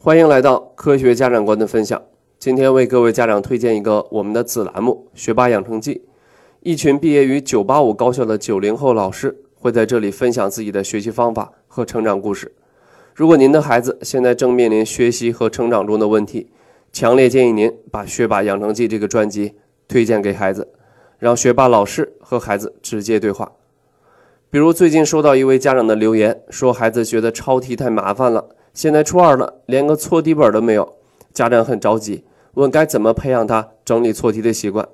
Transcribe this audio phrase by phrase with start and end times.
[0.00, 2.00] 欢迎来到科学家长观的分享。
[2.38, 5.94] 今天为各位家长推荐一个我们的子栏目《学霸养成记》，
[6.60, 12.52] 一群毕业于985高校的九零后老师会在这里分享自己的学习方法和成长故事。
[13.12, 16.48] 如果您的孩子现在正面临学习和成长中的问题，
[16.92, 19.56] 强烈建议您把《学霸养成记》这个专辑
[19.88, 20.68] 推荐给孩子，
[21.18, 23.50] 让学霸老师和孩子直接对话。
[24.48, 28.50] 比如最近收到一位家长的留言，说孩子觉得抄题太麻烦了。
[28.78, 30.98] 现在初二了，连个错题本都没有，
[31.34, 32.22] 家长很着急，
[32.54, 34.88] 问该怎么培养他整理错题的习惯？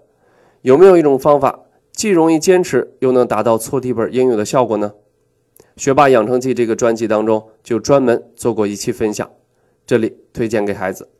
[0.62, 1.61] 有没有一种方法，
[1.92, 4.95] 既容易坚持，又能达到错题本应有的效果呢？
[5.77, 9.30] 学霸养成记这个专辑当中就专门做过一期分享，
[9.87, 11.11] 这里推荐给孩子。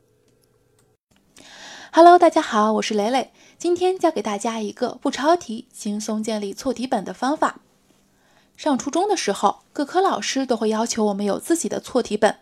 [1.91, 7.59] Hello，大家好，我是蕾蕾，今天教给大家一个不抄题、轻松建立错题本的方法。
[8.57, 12.37] 上初中的时候，各科老师都会要求我们有自己的错题本。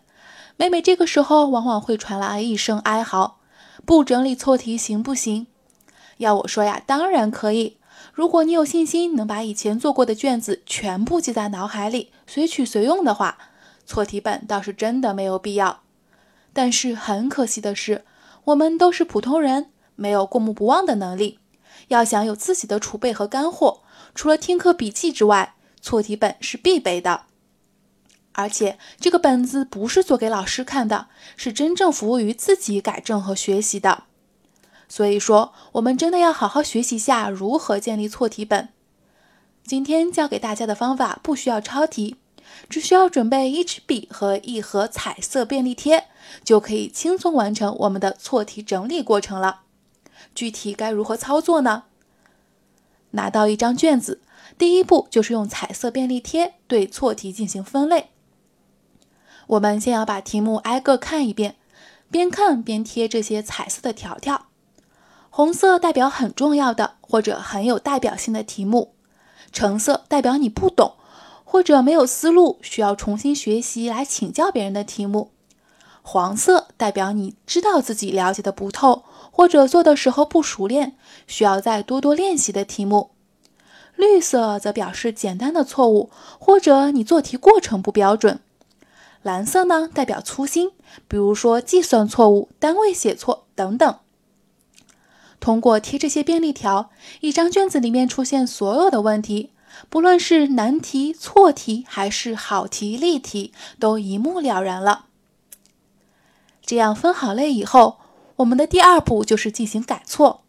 [0.56, 3.38] 每每这个时候，往往会传来一声哀嚎
[3.84, 5.48] ：“不整理错题行不行？”
[6.18, 7.76] 要我说呀，当然可以。
[8.12, 13.36] 如果你有信心能把以前做过的卷子全部记在脑海里，随取随用的话，
[13.84, 15.80] 错题本倒是真的没有必要。
[16.52, 18.04] 但是很可惜的是，
[18.44, 21.40] 我们都是普通人，没有过目不忘的能力。
[21.88, 23.82] 要想有自己的储备和干货，
[24.14, 27.22] 除了听课笔记之外，错题本是必备的。
[28.34, 34.04] 而且这个本子不是做给老师看的，是真正服务于自己改正和学习的。
[34.88, 38.68] 所以说，我们真的要好好学习下如何建立错题本。
[39.64, 42.16] 今天教给大家的方法不需要抄题，
[42.68, 46.08] 只需要准备一支笔和一盒彩色便利贴，
[46.44, 49.62] 就可以轻松完成我们的错题整理过程了。
[50.34, 51.84] 具体该如何操作呢？
[53.12, 54.20] 拿到一张卷子，
[54.58, 58.10] 第一步就是用彩色便利贴对错题进行分类。
[59.46, 61.56] 我们先要把题目挨个看一遍，
[62.10, 64.46] 边看边贴这些彩色的条条。
[65.30, 68.94] 红色代表很重要的或者很有代表性的题目，
[69.52, 70.94] 橙色代表你不懂
[71.44, 75.30] 或者没有思路，需要重新学习来请教别人的题目。
[76.02, 80.96] 黄色代表你知道自己了解的不透或者做的时候不熟练，
[81.26, 83.10] 需要再多多练习的题目。
[83.96, 88.40] 绿色则表示简单的错误或者你做题过程不标准。
[89.24, 90.72] 蓝色呢，代表粗心，
[91.08, 93.98] 比如说计算错误、单位写错等等。
[95.40, 96.90] 通过贴这些便利条，
[97.20, 99.50] 一张卷子里面出现所有的问题，
[99.88, 105.06] 不论是难题、错题，还是好题、例题，都一目了然了。
[106.60, 107.96] 这样分好类以后，
[108.36, 110.42] 我们的第二步就是进行改错。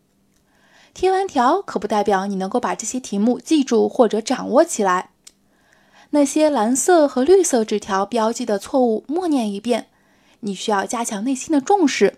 [0.94, 5.12] 贴完条可不代表你能够把这些题目记住或者掌握起来。
[6.16, 9.88] 那些蓝色和绿色纸条标记的错误，默念一遍，
[10.40, 12.14] 你需要加强内心的重视；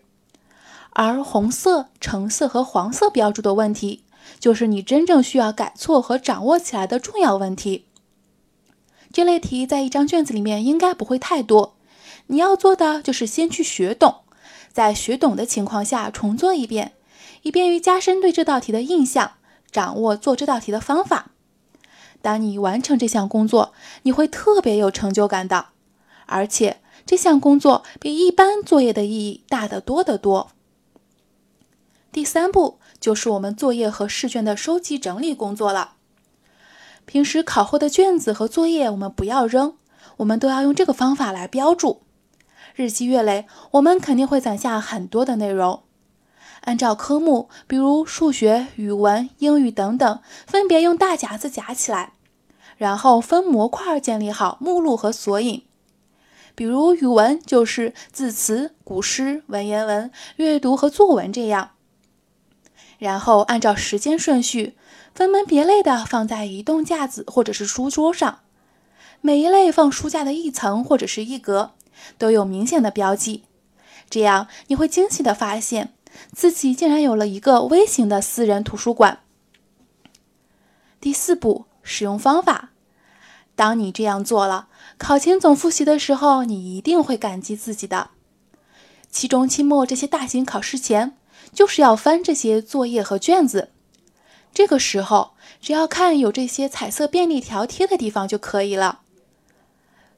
[0.91, 4.03] 而红色、橙色和黄色标注的问题，
[4.40, 7.85] 就是你真正需要改错和掌握起来的重要问题。
[9.12, 11.75] 这类题在一张卷子里面应该不会太多，
[12.28, 14.18] 你要做的就是先去学懂，
[14.72, 16.94] 在学懂的情况下重做一遍，
[17.41, 19.31] 以便于加深对这道题的印象，
[19.72, 21.31] 掌握做这道题的方法。
[22.22, 23.73] 当你完成这项工作，
[24.03, 25.67] 你会特别有成就感的，
[26.25, 30.51] 而且这项工作比一般作业的意义大得多得多。
[32.11, 35.94] 第三步就是我们作业和试卷的收集整理工作了。
[37.05, 39.75] 平时考后的卷子和作业我们不要扔，
[40.17, 42.01] 我们都要用这个方法来标注。
[42.75, 45.84] 日积月累，我们肯定会攒下很多的内容。
[46.67, 52.11] 按照科目，比如数学、语文、英语等等，分别用大夹子夹起来，
[52.75, 55.63] 然后分模块建立好目录和索引。
[56.55, 61.72] 比如语文就是字词、古诗、文言文、阅读和作文这样。
[62.97, 64.75] 然后按照时间顺序，
[65.16, 68.39] 分门别类的放在移动架子或者是书桌上，
[69.22, 71.72] 每一类放书架的一层或者是一格，
[72.17, 73.45] 都有明显的标记。
[74.09, 75.93] 这样你会惊喜的发现。
[76.34, 79.19] 自己竟然有了一个微型的私人图书馆。
[80.99, 82.69] 第四步，使用方法。
[83.55, 84.67] 当你这样做了，
[84.97, 88.11] 考前总复习的时候，你一定会感激自己的。
[89.09, 91.17] 期中、期末这些大型考试前，
[91.53, 93.72] 就是要翻这些作业和卷子。
[94.53, 95.31] 这个时候，
[95.61, 99.02] 只要看有这些彩色便利条贴的地方就可以了。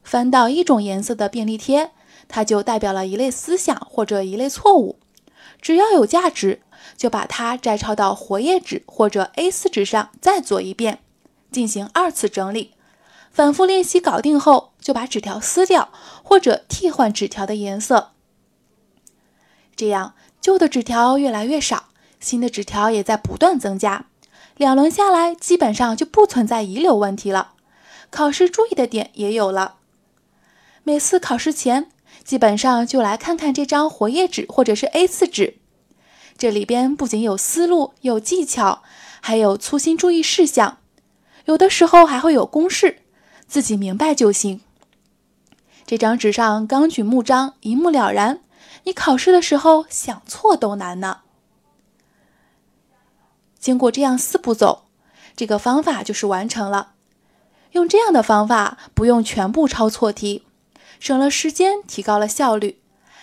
[0.02, 1.92] 翻到一种颜色的便利贴，
[2.26, 4.98] 它就代表了一类思想或者一类错误。
[5.60, 6.60] 只要有价值，
[6.96, 11.00] 就把它摘抄到活页纸或者 A4 纸上，再做一遍，
[11.50, 12.74] 进行二次整理。
[13.30, 15.90] 反复练习搞定后，就把纸条撕掉
[16.22, 18.12] 或者替换纸条的颜色。
[19.76, 21.84] 这样旧的纸条越来越少，
[22.18, 24.06] 新的纸条也在不断增加。
[24.56, 27.54] 两轮下来，基本上就不存在遗留问题了。
[28.10, 29.76] 考试注意的点也有了。
[30.82, 31.90] 每次考试前，
[32.24, 35.58] 基本上就来看看这张活页纸或者是 A4 纸，
[36.38, 38.82] 这里边不仅有思路、有技巧，
[39.20, 40.78] 还有粗心注意事项，
[41.46, 43.02] 有的时候还会有公式，
[43.46, 44.60] 自己明白就行。
[45.86, 48.40] 这张纸上纲举目张，一目了然，
[48.84, 51.22] 你考试的时候想错都难呢。
[53.58, 54.84] 经过这样四步走，
[55.34, 56.92] 这个方法就是完成了。
[57.72, 60.44] 用这样的方法，不用全部抄错题，
[61.00, 62.78] 省了时间，提高了效率。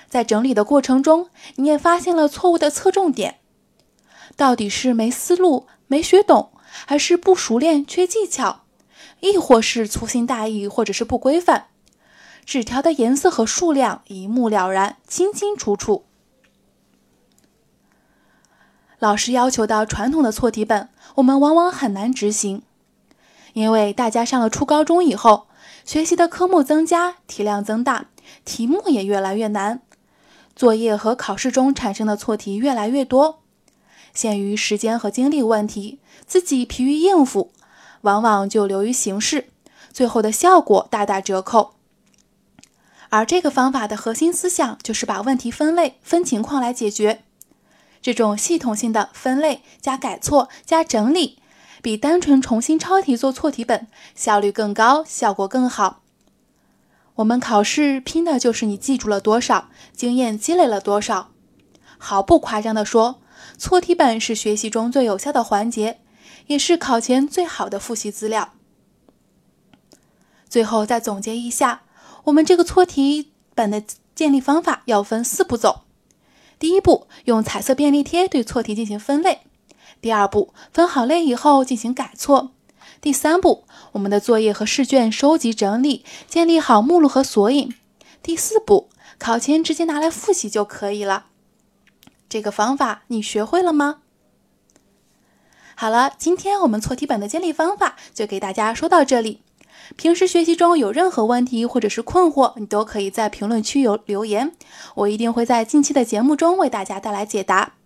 [0.09, 3.39] 在整理的过程中，你也发现了错误的侧重点，
[4.35, 6.51] 到底是没思路、没学懂，
[6.85, 8.62] 还是不熟练、缺技巧，
[9.19, 11.68] 亦或是粗心大意，或者是不规范？
[12.45, 16.06] 纸条的颜色和数量一目了然，清清楚楚。
[19.00, 22.63] 老师要求的传统的错题本，我们往往很难执行。
[23.53, 25.46] 因为大家上了初高中以后，
[25.88, 28.07] 学习的科目增加，题量增大，
[28.44, 29.81] 题目也越来越难，
[30.54, 33.39] 作业和考试中产生的错题越来越多。
[34.13, 37.54] 限于时间和精力问题，自己疲于应付，
[38.01, 39.48] 往往就流于形式，
[39.94, 41.75] 最后的效果大打折扣。
[43.07, 47.24] 而这个方法的核心思想就是把问题分类、分情况来解决。
[48.01, 51.39] 这种系统性的分类加改错加整理。
[51.81, 56.01] 比单纯重新抄题做错题本效率更高，效果更好。
[57.15, 61.31] 我们考试拼的就是你记住了多少，经验积累了多少。
[61.97, 63.21] 毫不夸张地说，
[63.57, 66.00] 错题本是学习中最有效的环节，
[66.45, 68.53] 也是考前最好的复习资料。
[70.47, 71.81] 最后再总结一下，
[72.25, 73.83] 我们这个错题本的
[74.13, 75.81] 建立方法要分四步走。
[76.59, 79.46] 第一步，用彩色便利贴对错题进行分类。
[80.01, 82.51] 第二步，分好类以后进行改错。
[83.01, 87.73] 第三步，我们的作业和试卷收集整理，建立好目录和索引。
[88.23, 88.89] 第四步，
[89.19, 91.27] 考前直接拿来复习就可以了。
[92.27, 93.97] 这个方法你学会了吗？
[95.75, 99.41] 好了，今天我们错题本的建立方法就给大家说到这里。
[99.95, 104.51] 平时学习中有任何问题或者是困惑，你都可以在评论区有留言，
[104.95, 107.76] 我一定会在近期的节目中为大家带来解答。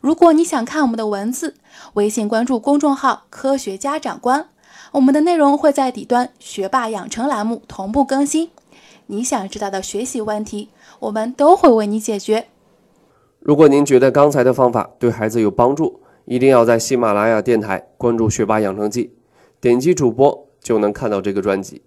[0.00, 1.54] 如果你想看我们的文字，
[1.94, 4.48] 微信关注公众号“科学家长官”，
[4.92, 8.50] 我们的内容会在底端“学霸养成”栏目同步更新。
[9.06, 10.68] 你想知道的学习问题，
[11.00, 12.46] 我们都会为你解决。
[13.40, 19.14] 如果您觉得刚才的方法对孩子有帮助，一定要在喜马拉雅电台关注“学霸养成记”，
[19.60, 21.82] 点击主播就能看到这个专辑。